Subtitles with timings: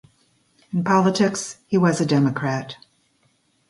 [0.73, 2.75] In politics he was a democrat.